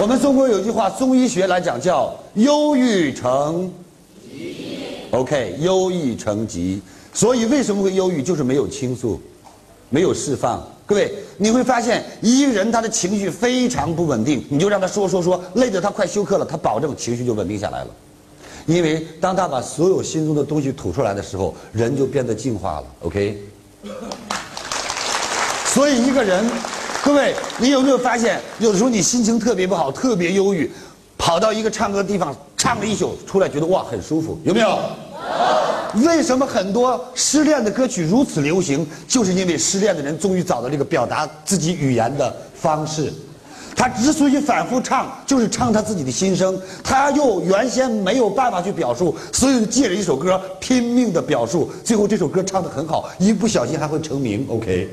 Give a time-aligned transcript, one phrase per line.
[0.00, 3.70] 我们中国有句话，中医学来讲叫“忧郁成
[4.22, 4.78] 疾
[5.12, 6.80] ”，OK，忧郁成疾。
[7.12, 8.22] 所以为什么会忧郁？
[8.22, 9.20] 就是没有倾诉，
[9.90, 10.66] 没有释放。
[10.86, 17.90] 各位，你会发现一个人他的情绪非常不稳定，你就让他说说说，累得他快休克了，他保证情绪就稳定下来了。
[18.64, 22.86] 因为当他把所有心中的东西吐出来的时候，人就变得净化了。
[23.02, 23.38] OK。
[25.66, 26.42] 所以一个人，
[27.02, 30.70] 各位，你有没有发现，有的时候你心情特别不好，特别忧郁，
[31.16, 34.78] 跑到一个唱歌的地方唱了一宿，出来觉得哇很舒服，有没有？
[36.04, 38.86] 为什么很多失恋的歌曲如此流行？
[39.08, 43.12] 就是因为失恋的人终于找到这个表达自己语言的方式。
[43.74, 46.56] 他之所以反复唱，就是唱他自己的心声。
[46.84, 51.70] 他又原先没有办法去表述，所以借着一首歌拼命的表述。
[51.82, 54.46] 最后这首歌唱得很好，一不小心还会成名。
[54.48, 54.88] OK。